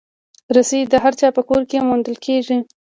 رسۍ 0.55 0.81
د 0.91 0.95
هر 1.03 1.13
چا 1.19 1.27
په 1.37 1.41
کور 1.49 1.61
کې 1.69 1.77
موندل 1.87 2.15
کېږي. 2.25 2.57